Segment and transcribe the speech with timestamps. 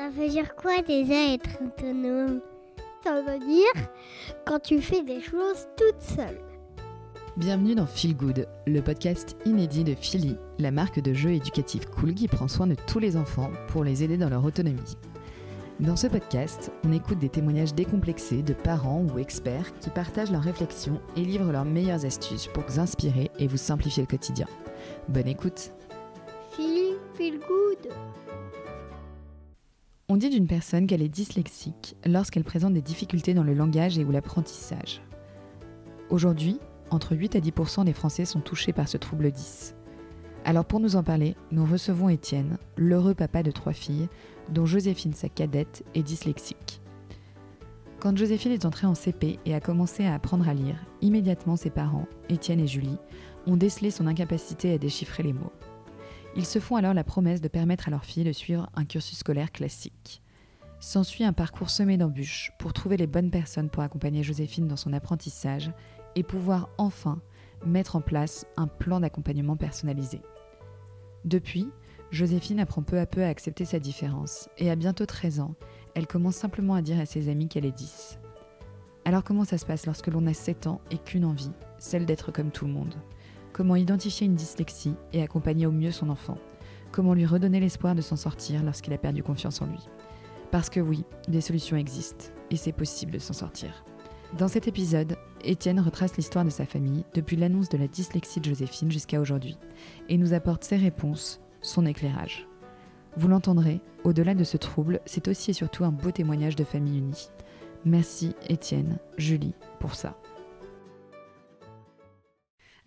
[0.00, 2.40] Ça veut dire quoi déjà être autonome?
[3.04, 3.90] Ça veut dire
[4.46, 6.40] quand tu fais des choses toute seule.
[7.36, 12.14] Bienvenue dans Feel Good, le podcast inédit de Philly, la marque de jeux éducatifs cool
[12.14, 14.96] qui prend soin de tous les enfants pour les aider dans leur autonomie.
[15.80, 20.44] Dans ce podcast, on écoute des témoignages décomplexés de parents ou experts qui partagent leurs
[20.44, 24.46] réflexions et livrent leurs meilleures astuces pour vous inspirer et vous simplifier le quotidien.
[25.10, 25.72] Bonne écoute
[26.52, 27.92] Philly, feel good.
[30.12, 34.04] On dit d'une personne qu'elle est dyslexique lorsqu'elle présente des difficultés dans le langage et
[34.04, 35.00] ou l'apprentissage.
[36.08, 36.58] Aujourd'hui,
[36.90, 39.76] entre 8 à 10% des Français sont touchés par ce trouble 10.
[40.44, 44.08] Alors pour nous en parler, nous recevons Étienne, l'heureux papa de trois filles,
[44.48, 46.80] dont Joséphine, sa cadette, est dyslexique.
[48.00, 51.70] Quand Joséphine est entrée en CP et a commencé à apprendre à lire, immédiatement ses
[51.70, 52.98] parents, Étienne et Julie,
[53.46, 55.52] ont décelé son incapacité à déchiffrer les mots.
[56.36, 59.18] Ils se font alors la promesse de permettre à leur fille de suivre un cursus
[59.18, 60.22] scolaire classique.
[60.78, 64.92] S'ensuit un parcours semé d'embûches pour trouver les bonnes personnes pour accompagner Joséphine dans son
[64.92, 65.72] apprentissage
[66.14, 67.20] et pouvoir enfin
[67.66, 70.22] mettre en place un plan d'accompagnement personnalisé.
[71.24, 71.68] Depuis,
[72.10, 75.54] Joséphine apprend peu à peu à accepter sa différence et à bientôt 13 ans,
[75.94, 78.18] elle commence simplement à dire à ses amis qu'elle est 10.
[79.04, 82.32] Alors comment ça se passe lorsque l'on a 7 ans et qu'une envie, celle d'être
[82.32, 82.94] comme tout le monde?
[83.52, 86.38] Comment identifier une dyslexie et accompagner au mieux son enfant?
[86.92, 89.88] Comment lui redonner l'espoir de s'en sortir lorsqu'il a perdu confiance en lui?
[90.50, 93.84] Parce que oui, des solutions existent et c'est possible de s'en sortir.
[94.38, 98.46] Dans cet épisode, Étienne retrace l'histoire de sa famille depuis l'annonce de la dyslexie de
[98.46, 99.58] Joséphine jusqu'à aujourd'hui
[100.08, 102.46] et nous apporte ses réponses, son éclairage.
[103.16, 106.98] Vous l'entendrez, au-delà de ce trouble, c'est aussi et surtout un beau témoignage de famille
[106.98, 107.28] unie.
[107.84, 110.16] Merci Étienne, Julie, pour ça.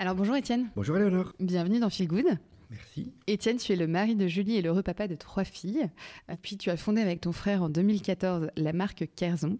[0.04, 0.70] Alors bonjour Étienne.
[0.76, 1.32] Bonjour Eleonore.
[1.40, 2.38] Bienvenue dans Feel Good.
[2.70, 3.14] Merci.
[3.26, 5.90] Étienne, tu es le mari de Julie et l'heureux papa de trois filles.
[6.42, 9.60] Puis tu as fondé avec ton frère en 2014 la marque Kerzon.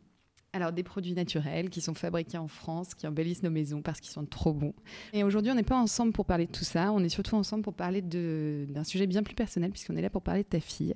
[0.52, 4.12] Alors des produits naturels qui sont fabriqués en France, qui embellissent nos maisons parce qu'ils
[4.12, 4.74] sont trop bons.
[5.14, 7.64] Et aujourd'hui, on n'est pas ensemble pour parler de tout ça, on est surtout ensemble
[7.64, 10.94] pour parler d'un sujet bien plus personnel puisqu'on est là pour parler de ta fille.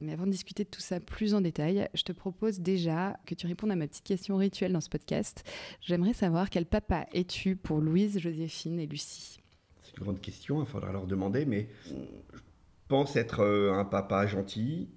[0.00, 3.34] Mais avant de discuter de tout ça plus en détail, je te propose déjà que
[3.34, 5.44] tu répondes à ma petite question rituelle dans ce podcast.
[5.80, 9.40] J'aimerais savoir quel papa es-tu pour Louise, Joséphine et Lucie?
[9.82, 12.40] C'est une grande question, il faudra leur demander, mais je
[12.86, 14.88] pense être euh, un papa gentil,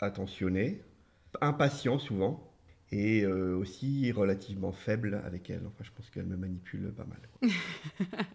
[0.00, 0.82] attentionné,
[1.40, 2.48] impatient souvent,
[2.90, 5.66] et euh, aussi relativement faible avec elle.
[5.66, 7.20] Enfin, je pense qu'elle me manipule pas mal.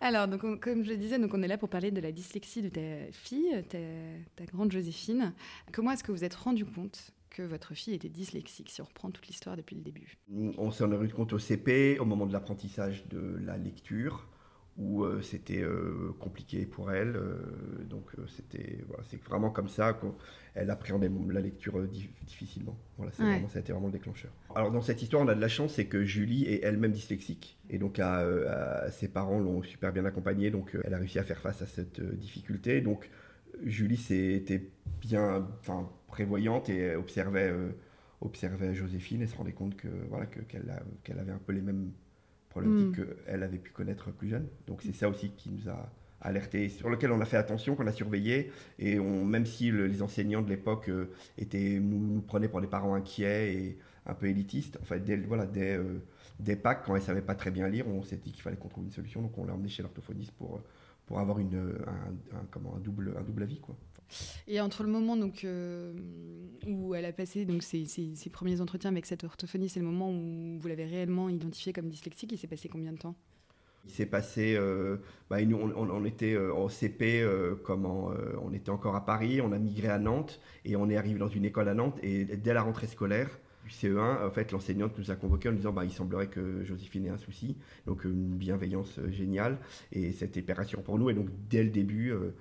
[0.00, 2.62] Alors, donc, comme je le disais, donc on est là pour parler de la dyslexie
[2.62, 2.80] de ta
[3.12, 5.32] fille, ta, grande Joséphine.
[5.72, 9.10] Comment est-ce que vous êtes rendu compte que votre fille était dyslexique, si on reprend
[9.10, 10.16] toute l'histoire depuis le début?
[10.30, 14.28] On s'en est rendu compte au CP, au moment de l'apprentissage de la lecture
[14.78, 17.16] où euh, c'était euh, compliqué pour elle.
[17.16, 17.36] Euh,
[17.88, 19.98] donc c'était voilà, c'est vraiment comme ça
[20.54, 21.80] qu'elle appréhendait la lecture
[22.26, 22.76] difficilement.
[22.98, 24.30] Voilà, c'est vraiment, ça a été vraiment le déclencheur.
[24.54, 27.58] Alors dans cette histoire, on a de la chance, c'est que Julie est elle-même dyslexique.
[27.70, 28.00] Et donc
[28.90, 32.00] ses parents l'ont super bien accompagnée, donc elle a réussi à faire face à cette
[32.00, 32.80] difficulté.
[32.82, 33.10] Donc
[33.64, 34.68] Julie était
[35.00, 35.48] bien
[36.06, 37.52] prévoyante et observait,
[38.20, 41.92] observait Joséphine et se rendait compte que voilà qu'elle avait un peu les mêmes
[42.56, 43.14] problématique mm.
[43.26, 44.48] qu'elle avait pu connaître plus jeune.
[44.66, 45.90] Donc c'est ça aussi qui nous a
[46.20, 50.02] alerté, sur lequel on a fait attention, qu'on a surveillé, et on, même si les
[50.02, 54.26] enseignants de l'époque euh, étaient nous, nous, prenaient pour des parents inquiets et un peu
[54.26, 56.02] élitistes, en fait, dès, voilà, dès, euh,
[56.40, 58.68] dès Pâques, quand elle savait pas très bien lire, on s'est dit qu'il fallait qu'on
[58.68, 60.62] trouve une solution, donc on l'a emmené chez l'orthophoniste pour,
[61.04, 63.60] pour avoir une, un, comment, un, double, un double avis.
[63.60, 63.76] Quoi.
[64.46, 65.92] Et entre le moment euh,
[66.66, 70.68] où elle a passé ses, premiers entretiens avec cette orthophoniste et le moment où vous
[70.68, 73.16] l'avez réellement identifié comme dyslexique, il s'est passé combien de temps?
[73.84, 74.96] Il s'est passé, euh,
[75.30, 77.24] bah, nous, on, était euh, en CP,
[77.62, 78.10] comment,
[78.42, 81.28] on était encore à Paris, on a migré à Nantes et on est arrivé dans
[81.28, 85.10] une école à Nantes et dès la rentrée scolaire, du CE1, en fait, l'enseignante nous
[85.10, 87.56] a convoqués en nous disant bah, il semblerait que Joséphine ait un souci,
[87.86, 89.58] donc une bienveillance géniale
[89.92, 91.10] et c'était rassurant pour nous.
[91.10, 92.34] Et donc dès le début, euh,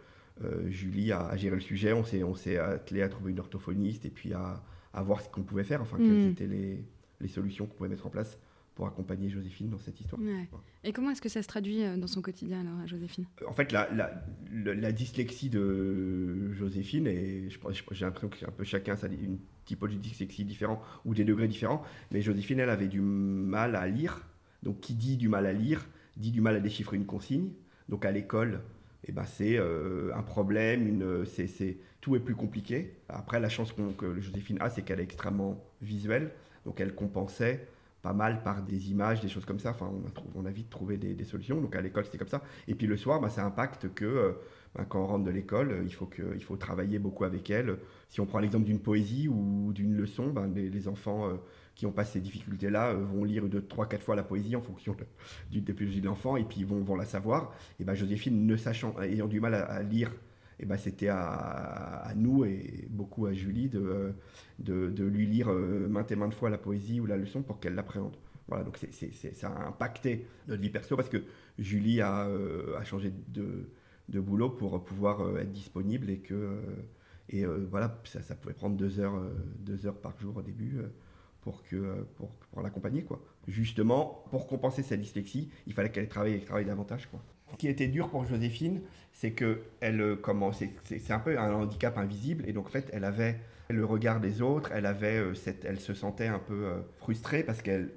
[0.68, 4.10] Julie a, géré le sujet, on s'est, on s'est attelé à trouver une orthophoniste et
[4.10, 4.62] puis à,
[4.94, 6.32] à voir ce qu'on pouvait faire, enfin, quelles mm.
[6.32, 6.84] étaient les,
[7.22, 8.38] les solutions qu'on pouvait mettre en place
[8.76, 10.22] pour accompagner Joséphine dans cette histoire.
[10.84, 13.26] Et comment est-ce que ça se traduit euh, dans son quotidien alors à Joséphine?
[13.48, 14.22] En fait, la, la,
[14.52, 17.58] la, dyslexie de Joséphine, et je,
[17.92, 21.48] j'ai l'impression que un peu chacun a une typologie de dyslexie différente ou des degrés
[21.48, 24.22] différents, mais Joséphine, elle avait du mal à lire.
[24.62, 25.88] Donc qui dit du mal à lire,
[26.18, 27.52] dit du mal à déchiffrer une consigne.
[27.88, 28.60] Donc à l'école,
[29.08, 32.96] eh ben c'est euh, un problème, une, c'est, tout est plus compliqué.
[33.10, 36.32] Après, la chance que Joséphine a, c'est qu'elle est extrêmement visuelle,
[36.66, 37.68] donc elle compensait
[38.02, 39.72] pas mal par des images, des choses comme ça.
[39.72, 39.92] Enfin,
[40.36, 41.60] on a, on vite trouvé des, solutions.
[41.60, 42.44] Donc à l'école, c'était comme ça.
[42.68, 44.32] Et puis le soir, bah, ça impacte que euh,
[44.76, 47.78] ben, quand on rentre de l'école, il faut, que, il faut travailler beaucoup avec elle.
[48.10, 51.32] Si on prend l'exemple d'une poésie ou d'une leçon, ben, les, enfants
[51.76, 54.96] qui ont pas ces difficultés-là vont lire deux, trois, quatre fois la poésie en fonction
[55.52, 57.54] du début de l'enfant et puis vont, vont la savoir.
[57.80, 60.12] Et ben, Joséphine, ne sachant, ayant du mal à, lire,
[60.60, 64.14] et ben, c'était à, nous et beaucoup à Julie de,
[64.60, 68.16] de, lui lire maintes et maintes fois la poésie ou la leçon pour qu'elle l'appréhende.
[68.48, 68.80] Voilà, donc
[69.34, 71.24] ça a impacté notre vie perso parce que
[71.60, 72.30] Julie a,
[72.78, 73.70] a changé de,
[74.08, 76.62] de, boulot pour pouvoir être disponible et que
[77.28, 79.20] et voilà, ça, ça, pouvait prendre deux heures,
[79.58, 80.80] deux heures par jour au début
[81.46, 83.04] pour, que, pour, pour l'accompagner.
[83.04, 83.22] Quoi.
[83.48, 87.06] Justement, pour compenser sa dyslexie, il fallait qu'elle travaille, davantage.
[87.06, 87.22] Quoi.
[87.52, 88.82] Ce qui était dur pour Joséphine,
[89.14, 90.18] c'est que elle euh,
[90.84, 93.40] c'est un peu un handicap invisible et donc en fait elle avait
[93.70, 97.44] le regard des autres, elle avait euh, cette, elle se sentait un peu euh, frustrée
[97.44, 97.92] parce qu'elle,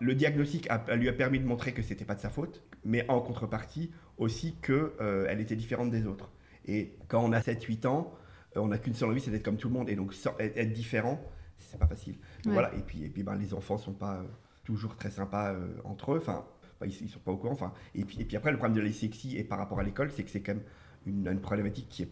[0.00, 3.20] le diagnostic lui a permis de montrer que c'était pas de sa faute, mais en
[3.20, 4.94] contrepartie aussi que
[5.28, 6.30] elle était différente des autres.
[6.66, 8.12] Et quand on a 7-8 ans,
[8.54, 11.18] on n'a qu'une seule envie, c'est d'être comme tout le monde et donc être différent,
[11.60, 12.16] c'est pas facile.
[12.44, 12.74] Voilà.
[12.74, 14.24] Et puis, et puis ben, les enfants sont pas euh,
[14.64, 16.18] toujours très sympas euh, entre eux.
[16.18, 16.44] Enfin,
[16.84, 17.52] ils, ils, sont pas au courant.
[17.52, 19.82] Enfin, et puis, et puis après, le problème de la dyslexie et par rapport à
[19.82, 20.64] l'école, c'est que c'est quand même
[21.06, 22.10] une, une, problématique qui est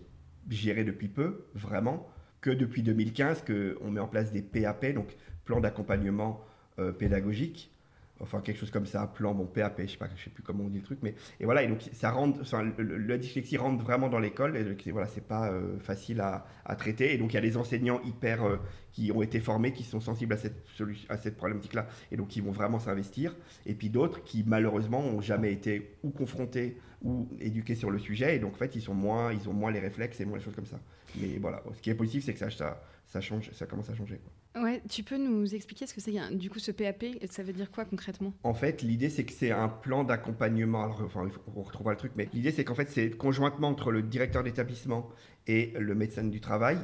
[0.48, 2.08] gérée depuis peu, vraiment,
[2.40, 6.40] que depuis 2015 qu'on met en place des PAP, donc plans d'accompagnement
[6.78, 7.72] euh, pédagogique,
[8.20, 10.64] enfin quelque chose comme ça, plan, bon PAP, je sais pas, je sais plus comment
[10.64, 13.82] on dit le truc, mais et voilà, et donc ça rentre, enfin, la dyslexie rentre
[13.82, 16.44] vraiment dans l'école, et voilà, c'est pas euh, facile à,
[16.76, 18.56] traiter, et donc il y a des enseignants hyper euh,
[18.92, 20.66] qui ont été formés, qui sont sensibles à cette
[21.08, 23.36] à cette problématique-là, et donc qui vont vraiment s'investir,
[23.66, 28.36] et puis d'autres qui malheureusement ont jamais été ou confrontés ou éduqués sur le sujet,
[28.36, 30.44] et donc en fait ils sont moins, ils ont moins les réflexes et moins les
[30.44, 30.80] choses comme ça.
[31.20, 34.20] Mais voilà, ce qui est positif, c'est que ça change, ça commence à changer.
[34.56, 37.70] Ouais, tu peux nous expliquer ce que c'est du coup ce PAP Ça veut dire
[37.70, 38.32] quoi concrètement?
[38.42, 40.84] En fait, l'idée c'est que c'est un plan d'accompagnement.
[41.04, 44.42] Enfin, on retrouvera le truc, mais l'idée c'est qu'en fait c'est conjointement entre le directeur
[44.42, 45.08] d'établissement
[45.46, 46.78] et le médecin du travail,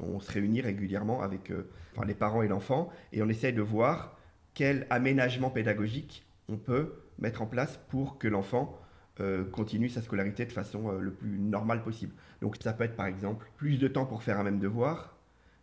[0.00, 1.70] on se réunit régulièrement avec euh,
[2.04, 4.18] les parents et l'enfant et on essaye de voir
[4.54, 8.78] quel aménagement pédagogique on peut mettre en place pour que l'enfant
[9.20, 12.14] euh, continue sa scolarité de façon euh, le plus normale possible.
[12.40, 15.16] Donc ça peut être par exemple plus de temps pour faire un même devoir,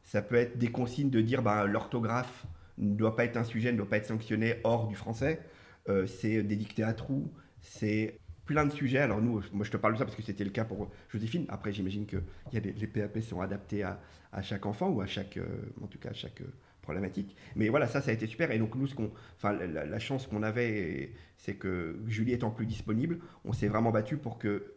[0.10, 2.48] ça peut être des consignes de dire bah, l'orthographe
[2.80, 5.40] ne doit pas être un sujet, ne doit pas être sanctionné hors du français.
[5.88, 8.98] Euh, c'est des dictées à trous, c'est plein de sujets.
[8.98, 11.46] Alors nous, moi je te parle de ça parce que c'était le cas pour Joséphine.
[11.50, 12.18] Après, j'imagine que
[12.52, 14.00] les PAP sont adaptés à,
[14.42, 15.46] chaque enfant ou à chaque, euh,
[15.84, 16.52] en tout cas à chaque euh,
[16.82, 17.36] problématique.
[17.56, 18.50] Mais voilà, ça, ça a été super.
[18.50, 19.12] Et donc nous, ce qu'on,
[19.44, 24.40] la, chance qu'on avait, c'est que Julie étant plus disponible, on s'est vraiment battu pour
[24.40, 24.74] que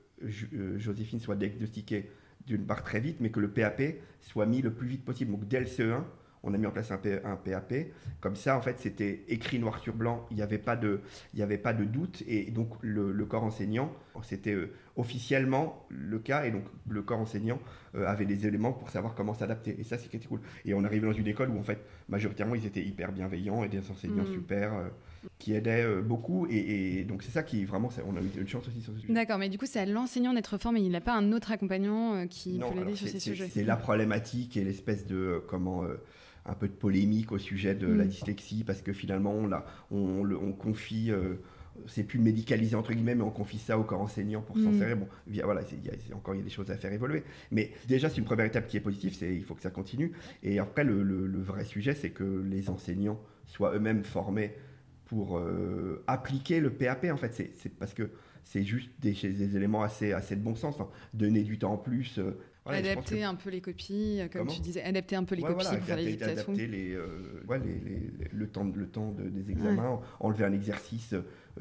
[0.77, 2.11] Joséphine soit diagnostiquée
[2.47, 3.83] d'une part très vite, mais que le PAP
[4.21, 5.33] soit mis le plus vite possible.
[5.33, 6.03] Donc dès le CE1,
[6.45, 7.75] on a mis en place un, PAP.
[8.21, 11.01] Comme ça, en fait, c'était écrit noir sur blanc, il n'y avait, pas de,
[11.35, 12.23] il avait pas de doute.
[12.27, 13.93] Et donc, le, corps enseignant,
[14.23, 16.45] c'était euh, officiellement le cas.
[16.45, 17.61] Et donc, le corps enseignant
[17.95, 19.77] euh, avait des éléments pour savoir comment s'adapter.
[19.79, 20.41] Et ça, c'est cool.
[20.65, 23.69] Et on arrivait dans une école où, en fait, majoritairement, ils étaient hyper bienveillants et
[23.69, 24.35] des enseignants mmh.
[24.35, 24.75] super.
[24.75, 24.89] Euh,
[25.39, 26.47] qui aidait euh, beaucoup.
[26.51, 29.13] Et, donc, c'est ça qui vraiment, on a eu une chance aussi sur ce sujet.
[29.13, 30.81] D'accord, mais du coup, c'est à l'enseignant d'être formé.
[30.81, 33.49] Il n'a pas un autre accompagnant euh, qui peut l'aider sur ces sujets.
[33.49, 35.85] C'est la problématique et l'espèce de euh, comment.
[36.45, 38.09] un peu de polémique au sujet de la mm.
[38.09, 39.49] dyslexie parce que finalement on,
[39.93, 41.13] on, on confie
[41.87, 44.79] c'est plus médicalisé entre guillemets, mais on confie ça au corps enseignant pour s'en mm.
[44.79, 44.97] servir.
[44.97, 45.09] Bon,
[45.45, 48.09] voilà, il y a, encore il y a des choses à faire évoluer, mais déjà
[48.09, 50.13] c'est une première étape qui est positive, c'est il faut que ça continue.
[50.43, 54.55] Et après le, le vrai sujet, c'est que les enseignants soient eux-mêmes formés
[55.13, 57.05] pour euh, appliquer le PAP.
[57.13, 58.11] En fait, c'est parce que
[58.45, 60.81] c'est juste des, des, éléments assez, assez de bon sens.
[60.81, 60.89] Hein.
[61.13, 62.19] Donner du temps en plus.
[62.19, 62.33] Euh,
[62.65, 65.85] adapter un peu les copies, euh, comme tu disais, adapter un peu les copies pour
[65.85, 66.55] faire les dictations.
[66.55, 66.99] Adapter les,
[68.33, 71.15] le temps, le temps des examens, enlever un exercice.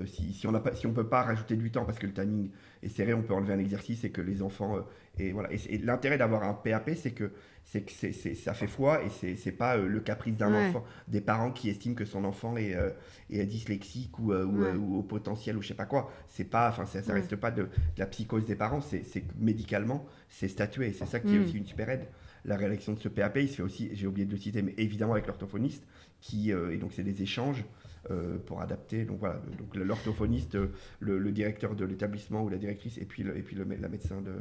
[0.06, 2.52] si, si, on ne si peut pas rajouter du temps parce que le timing
[2.84, 4.78] est serré, on peut enlever un exercice et que les enfants.
[5.18, 5.50] et voilà.
[5.52, 7.32] Et, l'intérêt d'avoir un PAP, c'est que
[7.72, 10.84] c'est que c'est, ça fait foi et c'est, c'est pas euh, le caprice d'un enfant,
[11.08, 12.90] des parents qui estiment que son enfant est, euh,
[13.30, 16.12] est dyslexique ou, euh, ou, au potentiel ou je sais pas quoi.
[16.28, 20.06] C'est pas, enfin, ça, ça reste pas de, la psychose des parents, c'est, c'est médicalement,
[20.28, 21.44] c'est statué et c'est ça qui est mm.
[21.44, 22.08] aussi une super aide.
[22.44, 24.74] La rédaction de ce PAP, il se fait aussi, j'ai oublié de le citer, mais
[24.78, 25.86] évidemment avec l'orthophoniste,
[26.20, 27.64] qui, et donc c'est des échanges.
[28.48, 29.06] pour adapter.
[29.06, 30.58] Donc voilà, donc l'orthophoniste,
[31.00, 34.34] le, directeur de l'établissement ou la directrice, et puis, et puis le, la médecin de,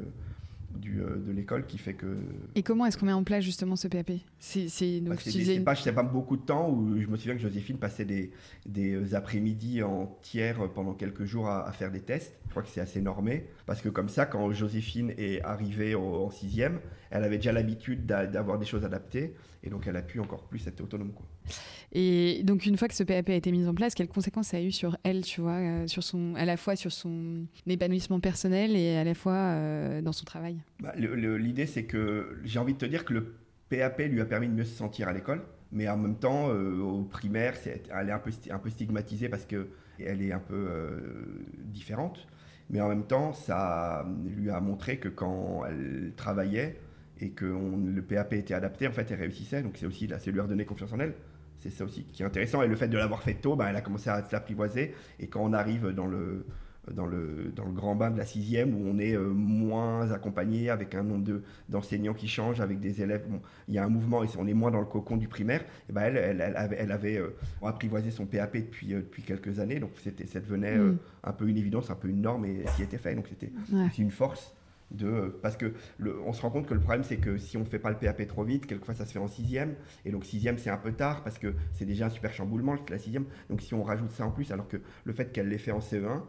[0.74, 2.16] du, euh, de l'école qui fait que.
[2.54, 4.66] Et comment est-ce qu'on met en place justement ce PAP C'est
[5.00, 5.64] bah, une...
[5.64, 8.30] pas, pas beaucoup de temps où je me souviens que Joséphine passait des,
[8.66, 12.36] des euh, après-midi entières pendant quelques jours à, faire des tests.
[12.46, 16.24] Je crois que c'est assez normé parce que comme ça, quand Joséphine est arrivée au,
[16.24, 20.20] en sixième, elle avait déjà l'habitude d'avoir des choses adaptées et donc elle a pu
[20.20, 21.12] encore plus être autonome.
[21.12, 21.26] Quoi.
[21.92, 24.58] Et donc, une fois que ce PAP a été mis en place, quelles conséquences ça
[24.58, 28.20] a eu sur elle, tu vois, euh, sur son, à la fois sur son épanouissement
[28.20, 30.58] personnel et à la fois euh, dans son travail?
[30.80, 33.34] Bah, L'idée, c'est que j'ai envie de te dire que le
[33.68, 35.42] PAP lui a permis de mieux se sentir à l'école,
[35.72, 40.22] mais en même temps, au primaire, elle est un peu, un peu stigmatisée parce qu'elle
[40.22, 40.68] est un peu
[41.66, 42.26] différente.
[42.70, 46.78] Mais en même temps, ça lui a montré que quand elle travaillait
[47.20, 49.62] et que le PAP était adapté, en fait, elle réussissait.
[49.62, 51.14] Donc c'est aussi là, c'est lui redonner confiance en elle.
[51.60, 52.62] C'est ça aussi qui est intéressant.
[52.62, 54.94] Et le fait de l'avoir fait tôt, ben, elle a commencé à s'apprivoiser.
[55.18, 56.46] Et quand on arrive dans le,
[56.92, 60.70] dans le, dans le grand bain de la sixième où on est euh, moins accompagné
[60.70, 63.24] avec un nombre d'enseignants qui change, avec des élèves.
[63.68, 65.62] il y a un mouvement et on est moins dans le cocon du primaire.
[65.88, 69.58] Et ben elle, elle, avait, elle avait euh, apprivoisé son PAP depuis, euh, depuis quelques
[69.58, 69.90] années, donc
[70.26, 70.98] ça devenait mm.
[71.24, 73.14] un peu une évidence, un peu une norme et s'y était fait.
[73.14, 73.52] Donc c'était
[73.98, 74.54] une force.
[74.90, 77.60] De, parce que le, on se rend compte que le problème c'est que si on
[77.60, 80.24] ne fait pas le PAP trop vite, quelquefois ça se fait en sixième, et donc
[80.24, 83.62] sixième c'est un peu tard parce que c'est déjà un super chamboulement la sixième, donc
[83.62, 86.22] si on rajoute ça en plus, alors que le fait qu'elle l'ait fait en CE1,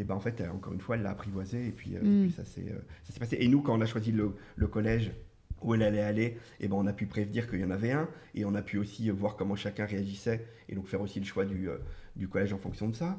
[0.00, 2.26] et ben en fait, encore une fois, elle l'a apprivoisé et puis, euh, mm.
[2.26, 3.36] euh, ça s'est passé.
[3.38, 4.32] Et nous, quand on a choisi le,
[4.66, 5.12] collège
[5.60, 8.08] où elle allait aller, et ben on a pu prévenir qu'il y en avait un
[8.34, 11.44] et on a pu aussi voir comment chacun réagissait et donc faire aussi le choix
[11.44, 11.76] du, euh,
[12.16, 13.18] du collège en fonction de ça.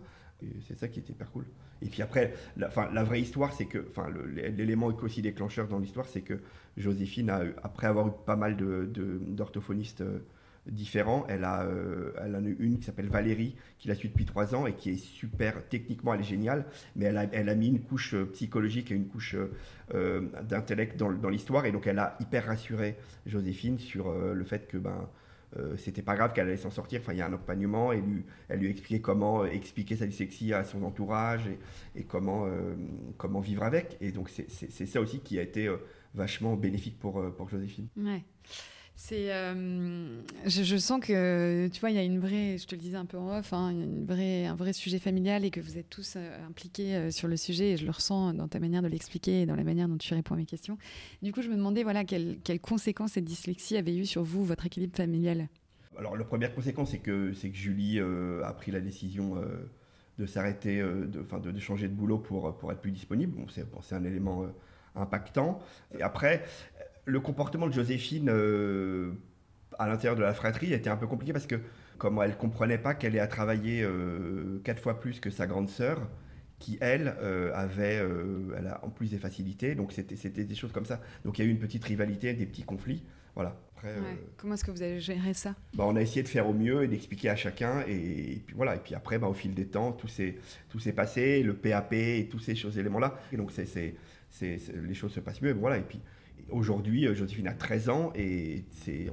[0.67, 1.45] C'est ça qui était hyper cool.
[1.81, 6.07] Et puis après, la, la vraie histoire, c'est que, enfin, l'élément aussi déclencheur dans l'histoire,
[6.07, 6.39] c'est que
[6.77, 10.21] Joséphine, a, après avoir eu pas mal d'orthophonistes de,
[10.67, 11.25] différents.
[11.27, 14.67] Elle a, euh, elle a une qui s'appelle Valérie, qui la suit depuis trois ans
[14.67, 17.81] et qui est super, techniquement elle est géniale, mais elle a, elle a mis une
[17.81, 19.35] couche euh, psychologique et une couche
[19.93, 22.95] euh, d'intellect dans, dans l'histoire et donc elle a hyper rassuré
[23.25, 25.09] Joséphine sur le fait que ben,
[25.77, 27.01] c'était pas grave qu'elle allait s'en sortir.
[27.01, 30.05] Enfin, il y a un accompagnement et lui, elle lui a expliqué comment expliquer sa
[30.05, 32.45] dyslexie à son entourage et, et comment,
[33.41, 33.97] vivre avec.
[34.01, 35.69] Et donc, c'est ça aussi qui a été
[36.13, 37.87] vachement bénéfique pour, pour Joséphine.
[39.03, 42.81] C'est, euh, je, sens que, tu vois, il y a une vraie, je te le
[42.81, 45.79] disais un peu en off, hein, une vraie, un vrai sujet familial et que vous
[45.79, 48.83] êtes tous euh, impliqués euh, sur le sujet et je le ressens dans ta manière
[48.83, 50.77] de l'expliquer et dans la manière dont tu réponds à mes questions.
[51.23, 54.67] Du coup, je me demandais, voilà, quelles, conséquences cette dyslexie avait eu sur vous, votre
[54.67, 55.49] équilibre familial?
[55.97, 59.35] Alors, la première conséquence, c'est que, c'est que Julie a pris la décision
[60.19, 63.35] de s'arrêter, de, de, changer de boulot pour, pour être plus disponible.
[63.35, 64.45] Bon, c'est, c'est un élément
[64.95, 65.59] impactant.
[65.97, 66.43] Et après,
[67.05, 69.11] le comportement de Joséphine euh,
[69.79, 71.59] à l'intérieur de la fratrie était un peu compliqué parce que
[71.97, 75.69] comme elle comprenait pas qu'elle est à travailler euh, quatre fois plus que sa grande
[75.69, 76.07] sœur,
[76.59, 78.03] qui elle euh, avait,
[78.57, 81.01] elle a en plus des facilités, donc c'était c'était des choses comme ça.
[81.25, 83.03] Donc il y a eu une petite rivalité, des petits conflits,
[83.35, 83.55] voilà.
[84.37, 85.55] Comment est-ce que vous avez géré ça?
[85.73, 87.81] bah, On a essayé de faire au mieux et d'expliquer à chacun.
[87.87, 88.75] Et, puis voilà.
[88.75, 90.37] Et puis après, bah, au fil des temps, tout s'est,
[90.69, 93.19] tout s'est passé, le PAP et tous ces choses, éléments-là.
[93.31, 93.95] Et donc c'est, c'est,
[94.75, 95.49] les choses se passent mieux.
[95.49, 95.77] Et voilà.
[95.77, 95.99] Et puis
[96.49, 98.63] Aujourd'hui, euh, Joséphine a 13 ans et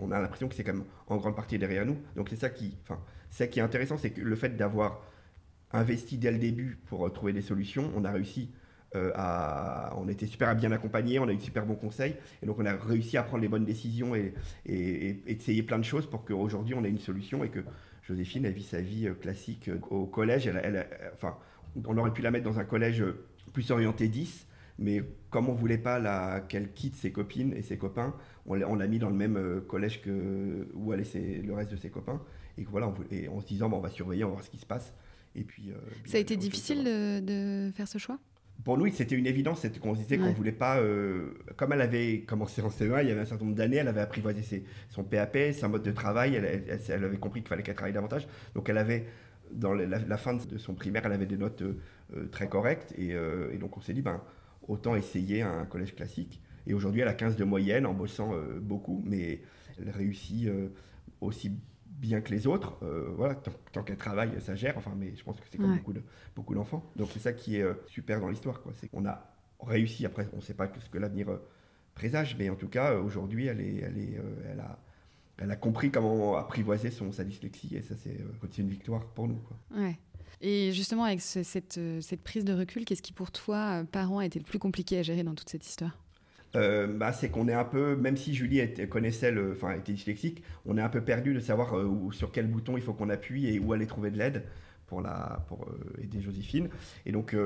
[0.01, 1.97] on a l'impression que c'est quand même en grande partie derrière nous.
[2.17, 5.03] Donc c'est ça qui, enfin, ça qui est intéressant, c'est que le fait d'avoir
[5.73, 8.51] investi dès le début pour euh, trouver des solutions, on a réussi
[8.97, 12.47] euh, à, on était super bien accompagnés, on a eu de super bons conseils, et
[12.47, 14.35] donc on a réussi à prendre les bonnes décisions et,
[15.27, 17.61] essayer plein de choses pour qu'aujourd'hui on ait une solution et que
[18.03, 20.47] Joséphine a vit sa vie classique au collège.
[20.47, 21.37] Elle, enfin,
[21.85, 23.05] on aurait pu la mettre dans un collège
[23.53, 24.48] plus orienté 10,
[24.79, 28.15] mais comme on voulait pas qu'elle quitte ses copines et ses copains,
[28.47, 31.05] on l'a mis dans le même euh, collège que où allaient
[31.45, 32.23] le reste de ses copains.
[32.57, 34.67] Et voilà, et en se disant, on va surveiller, on va voir ce qui se
[34.67, 34.95] passe.
[35.35, 35.75] Et puis, euh,
[36.07, 38.19] ça a été difficile de, faire ce choix?
[38.65, 40.79] Pour nous, c'était une évidence, c'était qu'on disait qu'on voulait pas.
[40.79, 43.89] Euh, comme elle avait commencé en CE1, il y avait un certain nombre d'années, elle
[43.89, 47.93] avait apprivoisé son PAP, son mode de travail, elle, avait compris qu'il fallait qu'elle travaille
[47.93, 48.27] davantage.
[48.57, 49.07] Donc, elle avait,
[49.53, 51.63] dans la, fin de son primaire, elle avait des notes
[52.33, 52.93] très correctes.
[52.99, 54.21] Et, et donc, on s'est dit, ben,
[54.69, 56.41] autant essayer un collège classique.
[56.67, 59.41] Et aujourd'hui, elle a 15 de moyenne en bossant euh, beaucoup, mais
[59.81, 60.69] elle réussit euh,
[61.21, 61.53] aussi
[61.87, 62.77] bien que les autres.
[62.83, 63.35] Euh, voilà,
[63.73, 64.77] tant, qu'elle travaille, ça gère.
[64.77, 66.03] Enfin, mais je pense que c'est comme beaucoup, de,
[66.37, 66.85] beaucoup d'enfants.
[66.95, 68.61] Donc c'est ça qui est super dans l'histoire.
[68.61, 68.73] Quoi.
[68.77, 70.05] C'est qu'on a réussi.
[70.05, 71.27] Après, on ne sait pas ce que l'avenir
[71.95, 74.79] présage, mais en tout cas, aujourd'hui, elle, est, elle, est, elle, a,
[75.39, 77.75] elle a compris comment apprivoiser son, sa dyslexie.
[77.77, 78.19] Et ça, c'est,
[78.51, 79.39] c'est une victoire pour nous.
[79.39, 79.57] Quoi.
[79.75, 79.99] Ouais.
[80.41, 84.19] Et justement, avec cette, euh, cette, prise de recul, qu'est-ce qui pour toi, euh, parent,
[84.19, 85.97] a été le plus compliqué à gérer dans toute cette histoire?
[86.57, 90.43] Euh, bah, c'est qu'on est un peu, même si Julie connaissait le, enfin était dyslexique,
[90.65, 91.75] on est un peu perdu de savoir
[92.13, 94.45] sur quel bouton il faut qu'on appuie et où aller trouver de l'aide
[94.87, 95.67] pour la, pour
[96.03, 96.71] aider Joséphine.
[97.05, 97.37] Et donc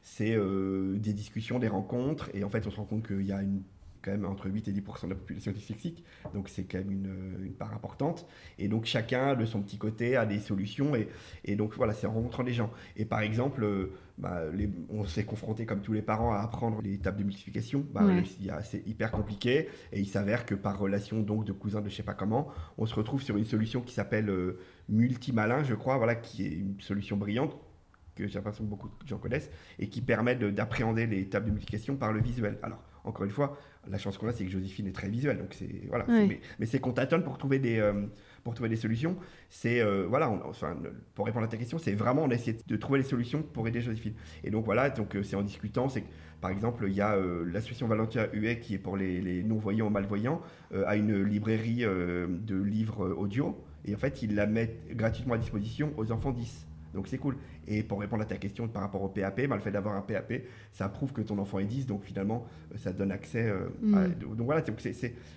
[0.00, 3.42] c'est des discussions, des rencontres, et en fait on se rend compte qu'il y a
[3.42, 3.60] une
[4.02, 6.04] quand même entre 8 et 10 de la population dyslexique,
[6.34, 8.26] donc c'est quand même une, une, part importante.
[8.58, 11.08] Et donc chacun, de son petit côté, a des solutions, et,
[11.44, 12.70] et donc voilà, c'est en rencontrant des gens.
[12.96, 14.42] Et par exemple, euh, bah,
[14.90, 17.86] on s'est confronté comme tous les parents à apprendre les tables de multiplication.
[17.92, 18.02] Bah,
[18.62, 22.02] c'est hyper compliqué et il s'avère que par relation donc de cousins de je sais
[22.02, 26.14] pas comment, on se retrouve sur une solution qui s'appelle euh, Multimalin, je crois, voilà,
[26.16, 27.56] qui est une solution brillante
[28.14, 31.52] que j'ai l'impression que beaucoup de gens connaissent et qui permet d'appréhender les tables de
[31.52, 32.58] multiplication par le visuel.
[32.62, 33.56] Alors encore une fois,
[33.88, 36.04] la chance qu'on a, c'est que Joséphine est très visuelle, donc c'est voilà.
[36.08, 38.06] Mais, c'est qu'on tâtonne pour trouver des euh,
[38.44, 39.16] pour trouver des solutions.
[39.48, 40.76] C'est euh, voilà, enfin,
[41.14, 43.80] pour répondre à ta question, c'est vraiment on essaie de trouver des solutions pour aider
[43.80, 44.14] Joséphine.
[44.44, 46.04] Et donc voilà, donc euh, c'est en discutant, c'est
[46.40, 47.16] par exemple il y a
[47.46, 50.40] l'association Valentin Huet qui est pour les, non voyants ou malvoyants,
[50.72, 55.92] a une librairie de livres audio et en fait ils la mettent gratuitement à disposition
[55.98, 56.66] aux enfants 10.
[56.94, 57.36] Donc c'est cool.
[57.66, 60.02] Et pour répondre à ta question par rapport au PAP, bah, le fait d'avoir un
[60.02, 60.42] PAP,
[60.72, 63.48] ça prouve que ton enfant est 10, donc finalement, euh, ça donne accès.
[63.48, 64.14] Euh, mm.
[64.36, 64.62] donc voilà,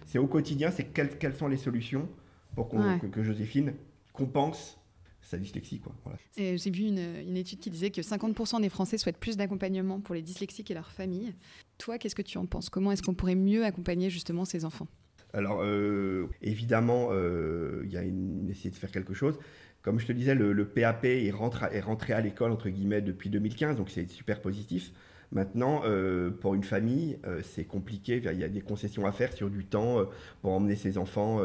[0.06, 2.08] c'est au quotidien, c'est quelles, sont les solutions
[2.56, 3.74] pour que, Joséphine
[4.14, 4.80] compense
[5.22, 5.80] sa dyslexie.
[5.80, 5.94] Quoi.
[6.36, 10.14] J'ai vu une, une, étude qui disait que 50% des Français souhaitent plus d'accompagnement pour
[10.14, 11.34] les dyslexiques et leurs familles.
[11.78, 12.70] Toi, qu'est-ce que tu en penses?
[12.70, 14.88] Comment est-ce qu'on pourrait mieux accompagner justement ces enfants?
[15.32, 19.40] Alors, euh, évidemment, il y a une nécessité de faire quelque chose.
[19.84, 23.90] Comme je te disais, le, PAP est rentré, à l'école, entre guillemets, depuis 2015, donc
[23.90, 24.94] c'est super positif.
[25.34, 28.22] Maintenant, euh, pour une famille, euh, c'est compliqué.
[28.24, 30.06] Il y a des concessions à faire sur du temps euh,
[30.42, 31.42] pour emmener ses enfants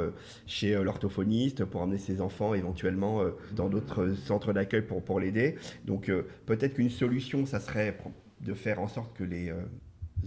[0.47, 3.23] chez l'orthophoniste, pour emmener ses enfants éventuellement
[3.57, 5.57] dans d'autres centres d'accueil pour, pour l'aider.
[5.85, 6.13] Donc
[6.47, 7.99] peut-être qu'une solution, ça serait
[8.41, 9.53] de faire en sorte que les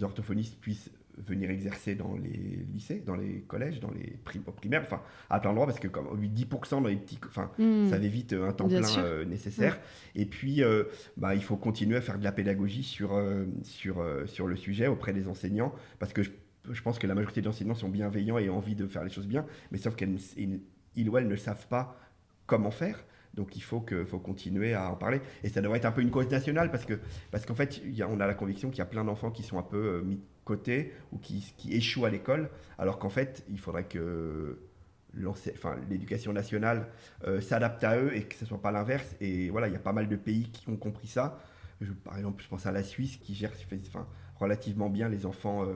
[0.01, 0.89] orthophonistes puissent
[1.27, 4.17] venir exercer dans les lycées, dans les collèges, dans les
[4.55, 7.89] primaires, enfin à plein d'endroits parce que comme 10% dans les petits, enfin hmm.
[7.89, 9.79] ça évite un temps plein euh, nécessaire.
[10.15, 10.85] Et puis euh,
[11.17, 14.87] bah, il faut continuer à faire de la pédagogie sur euh, sur sur le sujet
[14.87, 16.31] auprès des enseignants parce que je,
[16.69, 19.11] je pense que la majorité des enseignants sont bienveillants et ont envie de faire les
[19.11, 21.99] choses bien, mais sauf qu'ils ou elles ne savent pas
[22.45, 23.03] comment faire.
[23.33, 25.21] Donc il faut, que, faut continuer à en parler.
[25.43, 26.99] Et ça devrait être un peu une cause nationale parce que
[27.31, 29.41] parce qu'en fait, y a, on a la conviction qu'il y a plein d'enfants qui
[29.41, 33.59] sont un peu mis côté ou qui, qui échouent à l'école, alors qu'en fait, il
[33.59, 34.57] faudrait que
[35.89, 36.87] l'éducation nationale
[37.25, 39.15] euh, s'adapte à eux et que ce ne soit pas l'inverse.
[39.19, 41.39] Et voilà, il y a pas mal de pays qui ont compris ça.
[41.81, 43.51] Je, par exemple, je pense à la Suisse qui gère
[43.87, 44.07] enfin,
[44.39, 45.73] relativement bien les enfants euh,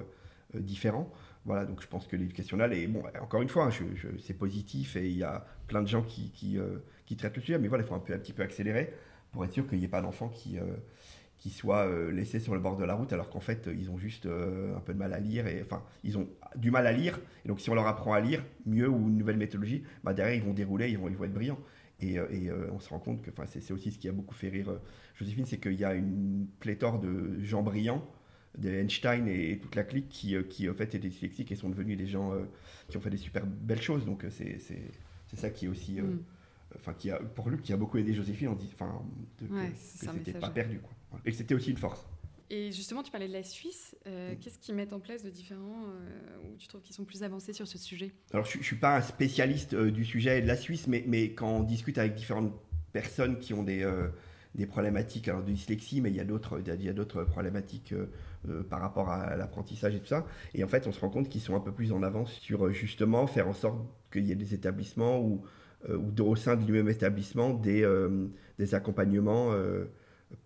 [0.55, 1.12] euh, différents.
[1.45, 3.84] Voilà, donc je pense que l'éducation nationale est, bon, encore une fois, je,
[4.19, 6.57] c'est positif et il y a plein de gens qui, qui,
[7.05, 8.92] qui, traitent le sujet, mais voilà, il faut un, peu, un petit peu accélérer
[9.31, 10.57] pour être sûr qu'il n'y ait pas d'enfants qui,
[11.46, 14.00] qui soient euh, laissés sur le bord de la route alors qu'en fait ils ont
[14.00, 16.92] juste euh, un peu de mal à lire et enfin ils ont du mal à
[16.92, 17.20] lire.
[17.46, 20.34] Et donc si on leur apprend à lire mieux ou une nouvelle méthodologie bah derrière
[20.34, 21.60] ils vont dérouler ils vont, ils vont être brillants.
[22.00, 24.50] Et, euh, on se rend compte que enfin c'est aussi ce qui a beaucoup fait
[24.50, 24.74] rire
[25.20, 28.03] Joséphine c'est qu'il y a une pléthore de gens brillants
[28.58, 31.96] de Einstein et, toute la clique qui, qui en fait étaient dyslexiques et sont devenus
[31.96, 32.34] des gens
[32.90, 34.03] qui ont fait des super belles choses.
[34.03, 34.58] Donc c'est
[35.36, 36.24] ça qui est aussi mm.
[36.75, 39.00] enfin qui a pour lui qui a beaucoup aidé Joséphine en dit enfin
[39.38, 42.06] que, c'était pas perdu quoi et c'était aussi une force.
[42.50, 43.96] Et justement, tu parlais de la Suisse.
[44.08, 44.38] Euh, mm.
[44.38, 47.54] Qu'est-ce qu'ils mettent en place de différents euh, où tu trouves qu'ils sont plus avancés
[47.54, 48.12] sur ce sujet?
[48.34, 51.32] Alors, je ne suis pas un spécialiste euh, du sujet de la Suisse, mais, mais,
[51.32, 52.54] quand on discute avec différentes
[52.94, 53.86] personnes qui ont des,
[54.54, 57.94] des problématiques alors de dyslexie, mais il y a d'autres, il y a d'autres problématiques
[58.70, 60.25] par rapport à l'apprentissage et tout ça.
[60.54, 62.72] Et en fait, on se rend compte qu'ils sont un peu plus en avance sur
[62.72, 63.82] justement faire en sorte
[64.14, 65.44] qu'il y ait des établissements ou,
[65.90, 67.86] ou au sein du même établissement des,
[68.58, 69.51] des accompagnements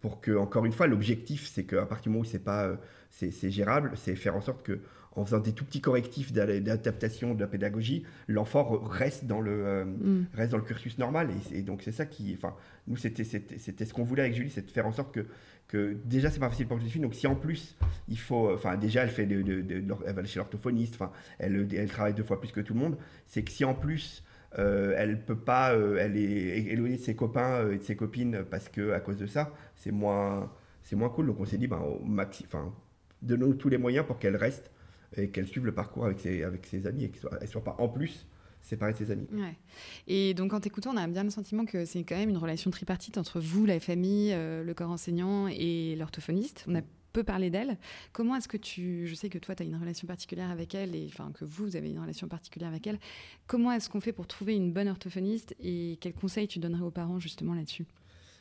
[0.02, 2.76] pour que, encore une fois, l'objectif, c'est qu'à partir du moment où c'est pas, euh,
[3.10, 4.80] c'est gérable, c'est faire en sorte que,
[5.14, 9.86] en faisant des tout petits correctifs d'adaptation de la pédagogie, l'enfant reste dans le euh,
[9.86, 10.28] mm.
[10.34, 11.30] reste dans le cursus normal.
[11.52, 12.56] Et, donc c'est ça qui, enfin,
[12.88, 15.26] nous c'était c'était ce qu'on voulait avec Julie, c'est de faire en sorte que
[15.68, 17.04] que déjà c'est pas facile pour Joséphine.
[17.04, 17.76] Donc si en plus
[18.08, 19.66] il faut, enfin déjà elle fait de,
[20.06, 22.98] elle va chez l'orthophoniste, enfin elle elle travaille deux fois plus que tout le monde.
[23.28, 24.24] C'est que si en plus
[24.58, 27.96] euh, elle peut pas, euh, elle est éloignée de ses copains euh, et de ses
[27.96, 30.52] copines parce que à cause de ça, c'est moins,
[30.84, 31.28] c'est moins cool.
[31.28, 32.74] Donc on s'est dit, ben, au maxi, enfin,
[33.22, 34.72] donnons tous les moyens pour qu'elle reste
[35.16, 37.76] et qu'elle suive le parcours avec ses, avec ses amis et qu'elle soit, soit pas
[37.78, 38.28] en plus
[38.62, 39.28] séparée de ses amis.
[40.08, 42.72] Et donc en t'écoutant, on a bien le sentiment que c'est quand même une relation
[42.72, 46.66] tripartite entre vous, la famille, le corps enseignant et l'orthophoniste.
[47.12, 47.78] Peut parler d'elle.
[48.14, 50.96] Comment est-ce que tu, je sais que toi tu as une relation particulière avec elle
[50.96, 53.00] et enfin que vous avez une relation particulière avec elle.
[53.48, 56.92] Comment est-ce qu'on fait pour trouver une bonne orthophoniste et quels conseils tu donnerais aux
[56.92, 57.86] parents justement là-dessus?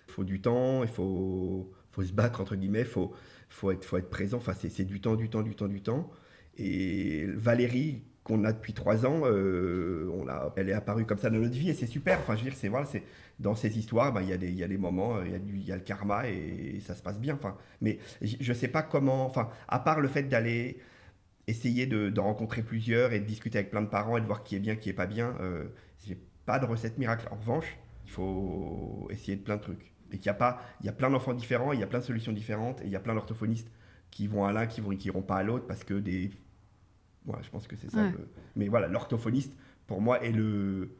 [0.08, 3.12] Il faut du temps, il faut, faut se battre entre guillemets, il faut,
[3.48, 4.38] faut, être, faut être présent.
[4.38, 6.10] Enfin c'est du temps, du temps, du temps, du temps.
[6.56, 10.08] Et Valérie qu'on a depuis trois ans, euh,
[10.56, 12.18] elle est apparue comme ça dans notre vie et c'est super.
[12.20, 13.02] Enfin je veux dire c'est voilà c'est
[13.38, 15.70] dans ces histoires, ben, il, y a des, y a des moments, euh, il y,
[15.70, 17.34] a a le karma et, ça se passe bien.
[17.34, 20.78] Enfin, mais je sais pas comment, enfin, à part le fait d'aller
[21.46, 24.56] essayer de, rencontrer plusieurs et de discuter avec plein de parents et de voir qui
[24.56, 25.66] est bien, qui est pas bien, euh,
[26.06, 27.28] j'ai pas de recette miracle.
[27.30, 29.92] En revanche, il faut essayer de plein de trucs.
[30.10, 32.00] Et qu'il y a pas, il y a plein d'enfants différents, il y a plein
[32.00, 33.70] de solutions différentes, et il y a plein d'orthophonistes
[34.10, 36.30] qui vont à l'un, qui vont, qui iront pas à l'autre, parce que des,
[37.24, 38.02] voilà, je pense que c'est ça.
[38.04, 38.10] Ouais.
[38.12, 40.90] le- Mais voilà, l'orthophoniste, pour moi, est le,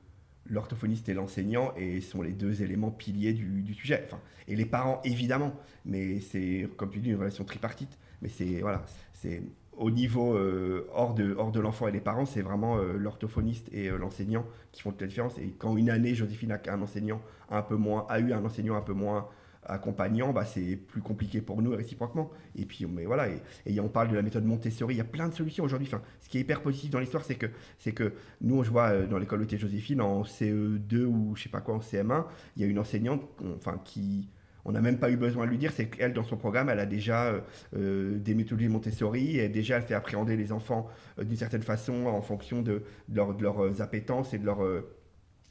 [0.46, 4.02] l'orthophoniste et l'enseignant, et sont les deux éléments piliers du, du sujet.
[4.06, 5.54] Enfin, et les parents, évidemment,
[5.84, 7.98] mais c'est, comme tu dis, une relation tripartite.
[8.22, 9.42] Mais c'est, voilà, c'est
[9.76, 13.68] au niveau euh, hors de, hors de l'enfant et des parents, c'est vraiment euh, l'orthophoniste
[13.72, 15.38] et euh, l'enseignant qui font toute la différence.
[15.38, 18.74] Et quand une année, Joséphine a un enseignant un peu moins, a eu un enseignant
[18.74, 19.28] un peu moins
[19.68, 22.30] accompagnant, bah, c'est plus compliqué pour nous réciproquement.
[22.56, 23.28] Et puis, mais voilà,
[23.66, 25.88] et, on parle de la méthode Montessori, il y a plein de solutions aujourd'hui.
[26.20, 27.46] Ce qui est hyper positif dans l'histoire, c'est que,
[27.78, 31.48] c'est que nous, je vois euh, dans l'école de Joséphine, en CE2 ou je sais
[31.48, 32.24] pas quoi, en CM1,
[32.56, 33.22] il y a une enseignante
[33.56, 34.28] enfin, qui,
[34.64, 36.80] on n'a même pas eu besoin de lui dire, c'est qu'elle, dans son programme, elle
[36.80, 37.40] a déjà euh,
[37.76, 40.88] euh, des méthodologies Montessori, et déjà, elle fait appréhender les enfants
[41.22, 44.62] d'une certaine façon en fonction de, leur- leurs appétences et de leurs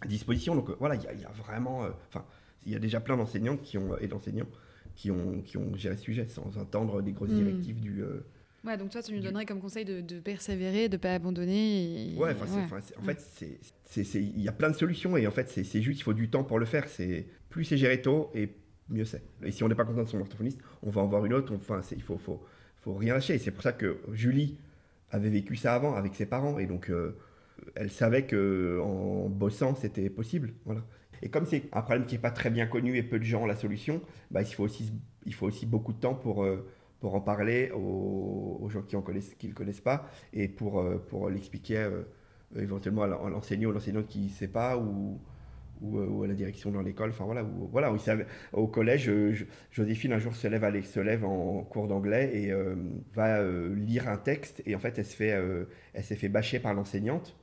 [0.06, 0.56] dispositions.
[0.56, 1.84] Donc voilà, il y, y a vraiment,
[2.66, 4.48] il y a déjà plein d'enseignants qui ont, et d'enseignants
[4.96, 7.36] qui ont, qui ont géré ce sujet sans attendre des grosses Mm.
[7.36, 8.02] directives du...
[8.02, 8.26] euh,
[8.66, 12.14] Ouais, donc toi, tu nous donnerais comme conseil de, de persévérer, de ne pas abandonner.
[12.14, 12.18] Et...
[12.18, 12.36] Ouais,
[12.82, 16.04] c'est- en fait, il y a plein de solutions et en fait, c'est juste, il
[16.04, 16.88] faut du temps pour le faire.
[16.90, 18.50] C'est plus c'est géré tôt et
[18.90, 19.22] mieux c'est.
[19.44, 21.54] Et si on n'est pas content de son orthophoniste, on va en voir une autre.
[21.56, 22.44] Enfin, il faut, faut,
[22.82, 23.36] faut rien lâcher.
[23.36, 24.58] Et c'est pour ça que Julie
[25.12, 27.16] avait vécu ça avant avec ses parents et donc euh,
[27.76, 30.54] elle savait que en bossant, c'était possible.
[30.66, 30.84] Voilà.
[31.22, 33.44] Et comme c'est un problème qui n'est pas très bien connu et peu de gens
[33.44, 34.02] ont la solution,
[34.32, 34.92] bah, il, faut aussi,
[35.26, 36.68] il faut aussi beaucoup de temps pour, euh,
[37.00, 41.78] pour en parler aux, gens qui ne le connaissent pas et pour, euh, pour l'expliquer
[41.78, 42.04] euh,
[42.56, 45.20] éventuellement à l'en- à l'enseignant ou l'enseignant qui ne sait pas ou,
[45.82, 47.10] ou, à la direction dans l'école.
[47.12, 47.94] Enfin voilà, voilà
[48.54, 52.52] au collège, Jo- Joséphine un jour se lève, l'é- se lève en cours d'anglais et
[53.14, 53.44] va
[53.76, 55.40] lire un texte et en fait elle se fait,
[55.94, 57.36] elle s'est fait bâcher par l'enseignante.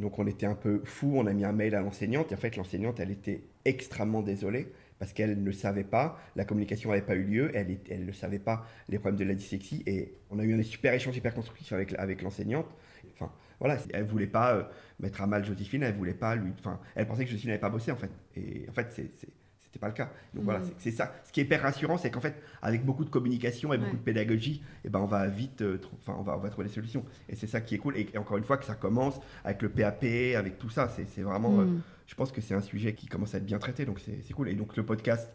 [0.00, 2.38] Donc on était un peu fou, on a mis un mail à l'enseignante et en
[2.38, 7.14] fait l'enseignante elle était extrêmement désolée parce qu'elle ne savait pas, la communication n'avait pas
[7.14, 10.58] eu lieu, elle ne savait pas les problèmes de la dyslexie et on a eu
[10.58, 12.66] un super échange hyper constructif avec, l'enseignante.
[13.14, 14.62] Enfin voilà, elle voulait pas euh,
[15.00, 17.70] mettre à mal Joséphine, elle voulait pas lui, enfin elle pensait que Joséphine n'avait pas
[17.70, 19.28] bossé en fait et en fait c'est-
[19.70, 20.10] c'était pas le cas.
[20.34, 20.70] Donc voilà, Mhm.
[20.78, 21.14] c'est- ça.
[21.24, 23.96] Ce qui est hyper rassurant, c'est qu'en fait, avec beaucoup de communication et beaucoup Ouais.
[23.98, 26.74] de pédagogie, eh ben, on va vite, euh, enfin, on, va, on va trouver des
[26.74, 27.04] solutions.
[27.28, 27.96] Et c'est ça qui est cool.
[27.96, 31.22] Et, et encore une fois, que ça commence avec le PAP, avec tout ça, c'est
[31.22, 31.82] vraiment, euh, Mm.
[32.08, 34.32] je pense que c'est un sujet qui commence à être bien traité, donc c'est c'est
[34.34, 34.48] cool.
[34.48, 35.30] Et donc le podcast,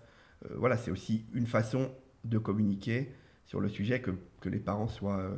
[0.46, 1.90] euh, voilà, c'est aussi une façon
[2.26, 3.14] de communiquer
[3.46, 5.32] sur le sujet, que, que les parents soient,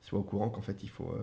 [0.00, 1.14] soient au courant qu'en fait, il faut,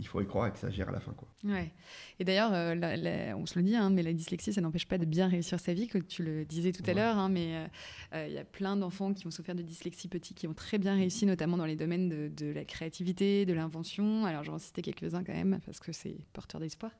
[0.00, 1.12] il faut y croire et que ça gère à la fin.
[1.12, 1.28] Quoi.
[1.44, 1.72] Ouais.
[2.18, 5.04] Et d'ailleurs, euh, on se le dit, hein, mais la dyslexie, ça n'empêche pas de
[5.04, 7.16] bien réussir sa vie, que tu le disais tout à l'heure.
[7.18, 7.66] hein, mais euh,
[8.14, 10.78] euh, il y a plein d'enfants qui ont souffert de dyslexie petits, qui ont très
[10.78, 14.24] bien réussi, notamment dans les domaines de, de la créativité, de l'invention.
[14.26, 16.90] Alors, je vais en citer quelques-uns quand même, parce que c'est porteur d'espoir.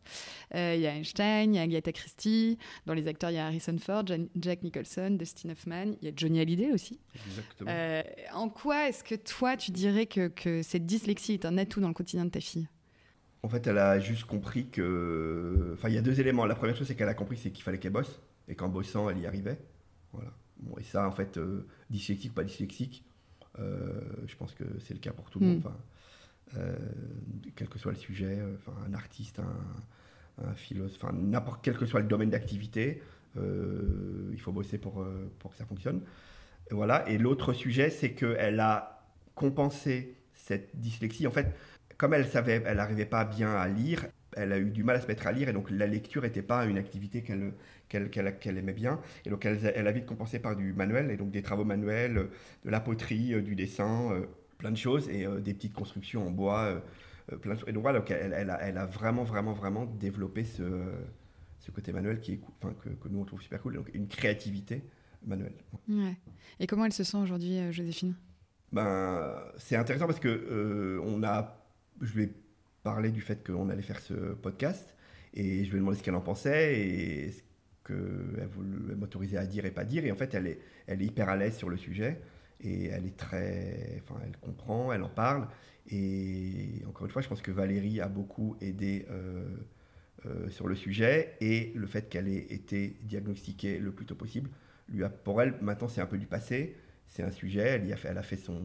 [0.54, 2.58] Euh, Il y a Einstein, il y a Agatha Christie.
[2.86, 5.94] Dans les acteurs, il y a Harrison Ford, Jan- Jack Nicholson, Dustin Hoffman.
[6.00, 7.00] Il y a Johnny Hallyday aussi.
[7.26, 7.70] Exactement.
[8.34, 11.88] En quoi est-ce que toi, tu dirais que, que cette dyslexie est un atout dans
[11.88, 12.68] le quotidien de ta fille?
[13.44, 15.72] En fait, elle a juste compris que.
[15.74, 16.46] Enfin, il y a deux éléments.
[16.46, 18.22] La première chose, c'est qu'elle a compris c'est qu'il fallait qu'elle bosse.
[18.48, 19.58] Et qu'en bossant, elle y arrivait.
[20.12, 20.32] Voilà.
[20.58, 23.04] Bon, et ça, en fait, euh, dyslexique, pas dyslexique,
[23.58, 25.48] euh, je pense que c'est le cas pour tout le Mm.
[25.50, 25.58] monde.
[25.66, 25.76] Enfin,
[26.56, 26.76] euh,
[27.56, 31.84] quel que soit le sujet, enfin, un artiste, un, un philosophe, enfin, n'importe quel que
[31.86, 33.02] soit le domaine d'activité,
[33.36, 35.04] il faut bosser pour,
[35.38, 36.00] pour que ça fonctionne.
[36.70, 37.06] Et voilà.
[37.10, 39.04] Et l'autre sujet, c'est qu'elle a
[39.34, 41.26] compensé cette dyslexie.
[41.26, 41.54] En fait,
[41.96, 45.00] comme elle savait, elle n'arrivait pas bien à lire, elle a eu du mal à
[45.00, 47.52] se mettre à lire et donc la lecture n'était pas une activité qu'elle
[47.88, 49.00] qu'elle aimait bien.
[49.24, 52.28] Et donc elle, elle a vite compensé par du manuel et donc des travaux manuels,
[52.64, 54.26] de la poterie, euh, du dessin, euh,
[54.58, 56.82] plein de choses et euh, des petites constructions en bois,
[57.42, 57.68] plein de choses.
[57.68, 60.62] Et donc voilà, donc elle, elle a, elle a vraiment, vraiment, vraiment développé ce,
[61.60, 63.74] ce côté manuel qui est, enfin, que, que nous on trouve super cool.
[63.74, 64.82] Donc une créativité
[65.24, 65.54] manuelle.
[65.88, 66.16] Ouais.
[66.58, 68.14] Et comment elle se sent aujourd'hui, Joséphine?
[68.72, 71.63] Ben, c'est intéressant parce que euh, on a,
[72.00, 72.32] je lui ai
[72.82, 74.94] parlé du fait qu'on allait faire ce podcast
[75.32, 77.42] et je lui ai demandé ce qu'elle en pensait et ce
[77.86, 78.48] qu'elle
[78.96, 80.04] m'autoriser à dire et pas dire.
[80.04, 82.20] Et en fait, elle est, hyper à l'aise sur le sujet
[82.60, 85.48] et elle est très, enfin, elle comprend, elle en parle.
[85.90, 89.44] Et encore une fois, je pense que Valérie a beaucoup aidé euh,
[90.26, 94.50] euh, sur le sujet et le fait qu'elle ait été diagnostiquée le plus tôt possible,
[94.88, 96.76] lui a, pour elle, maintenant c'est un peu du passé
[97.14, 98.60] c'est un sujet, elle, a fait, elle a fait son,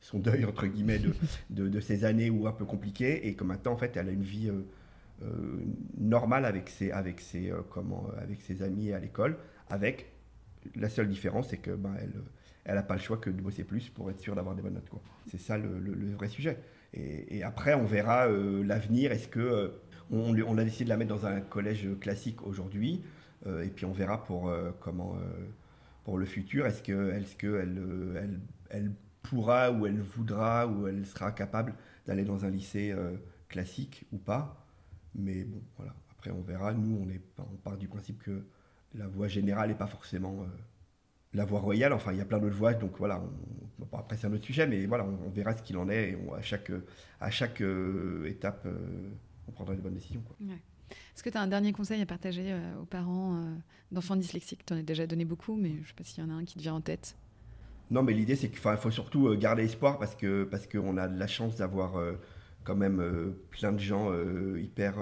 [0.00, 1.14] son deuil, entre guillemets, de,
[1.50, 4.12] de, de ces années où un peu compliquées, et que maintenant, en fait, elle a
[4.12, 4.62] une vie euh,
[5.22, 5.58] euh,
[5.98, 9.36] normale avec ses, avec, ses, euh, comment, avec ses amis à l'école,
[9.68, 10.12] avec
[10.76, 12.12] la seule différence, c'est que ben, elle
[12.64, 14.74] elle n'a pas le choix que de bosser plus pour être sûre d'avoir des bonnes
[14.74, 14.90] notes.
[14.90, 15.00] quoi.
[15.30, 16.58] C'est ça le, le- vrai sujet.
[16.92, 19.10] Et, après, on verra l'avenir.
[19.10, 19.72] Est-ce que
[20.10, 23.02] on, on a décidé de la mettre dans un collège classique aujourd'hui,
[23.46, 25.16] et puis on verra pour comment...
[26.04, 26.66] pour le futur.
[26.66, 28.92] Est-ce qu'elle est que elle, elle,
[29.28, 31.74] pourra ou elle voudra ou elle sera capable
[32.06, 32.94] d'aller dans un lycée
[33.48, 34.66] classique ou pas
[35.14, 35.94] Mais bon, voilà.
[36.10, 36.74] Après, on verra.
[36.74, 38.44] Nous, on, est, on part du principe que
[38.94, 40.46] la voie générale n'est pas forcément
[41.34, 41.92] la voie royale.
[41.92, 43.22] Enfin, il y a plein d'autres voies, donc voilà,
[43.92, 46.72] après c'est un autre sujet, mais voilà, on, verra ce qu'il en est à chaque,
[47.20, 49.10] à chaque euh, étape, euh,
[49.48, 50.22] on prendra les bonnes décisions.
[50.90, 53.44] Est-ce que tu as un dernier conseil à partager euh, aux parents
[53.92, 54.64] d'enfants dyslexiques?
[54.64, 56.34] Tu en as déjà donné beaucoup, mais je ne sais pas s'il y en a
[56.34, 57.16] un qui te vient en tête.
[57.90, 61.26] Non, mais l'idée, c'est qu'il faut surtout garder espoir parce qu'on parce qu'on a la
[61.26, 61.94] chance d'avoir
[62.64, 64.12] quand même plein de gens
[64.56, 64.96] hyper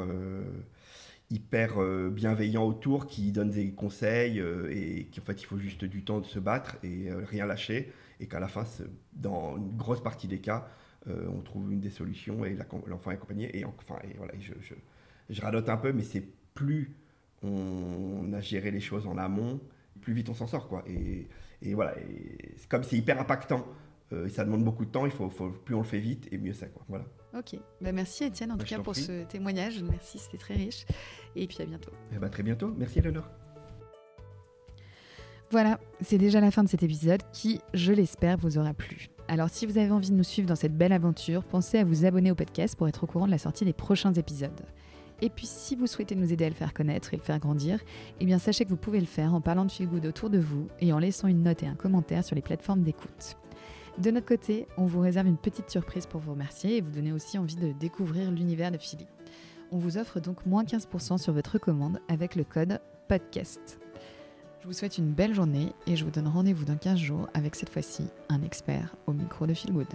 [1.30, 2.10] hyper euh,
[2.58, 6.26] autour, qui donne des conseils euh, et qu'en fait il faut juste du temps de
[6.26, 8.64] se battre et euh, rien lâcher et qu'à la fin,
[9.12, 10.66] dans une grosse partie des cas,
[11.06, 12.56] on trouve une des solutions et
[12.88, 13.56] l'enfant est accompagné.
[13.56, 14.74] Et enfin, et voilà, je, je,
[15.30, 16.96] je, radote un peu, mais c'est plus
[17.42, 19.60] on, a géré les choses en amont,
[20.00, 20.82] plus vite on s'en sort quoi.
[20.88, 21.28] Et,
[21.62, 21.94] et voilà,
[22.68, 23.66] comme c'est hyper impactant
[24.12, 25.28] euh, ça demande beaucoup de temps, il faut,
[25.64, 26.72] plus on le fait vite et mieux c'est.
[26.88, 27.04] Voilà.
[27.36, 30.86] Ok, bah, merci Étienne en bah, tout cas pour ce témoignage, merci, c'était très riche.
[31.34, 31.90] Et puis à bientôt.
[32.14, 33.28] Eh bah, très bientôt, merci Eleonore.
[35.50, 39.08] Voilà, c'est déjà la fin de cet épisode qui, je l'espère, vous aura plu.
[39.28, 42.04] Alors si vous avez envie de nous suivre dans cette belle aventure, pensez à vous
[42.04, 44.62] abonner au podcast pour être au courant de la sortie des prochains épisodes.
[45.22, 47.80] Et puis si vous souhaitez nous aider à le faire connaître et le faire grandir,
[48.20, 50.68] eh bien sachez que vous pouvez le faire en parlant de Feel autour de vous
[50.80, 53.36] et en laissant une note et un commentaire sur les plateformes d'écoute.
[53.98, 57.12] De notre côté, on vous réserve une petite surprise pour vous remercier et vous donner
[57.12, 59.06] aussi envie de découvrir l'univers de Philly.
[59.72, 63.80] On vous offre donc moins 15% sur votre commande avec le code PODCAST.
[64.60, 67.54] Je vous souhaite une belle journée et je vous donne rendez-vous dans 15 jours avec
[67.54, 69.86] cette fois-ci un expert au micro de Feel Good.